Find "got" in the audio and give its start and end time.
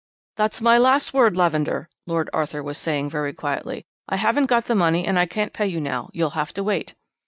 4.47-4.65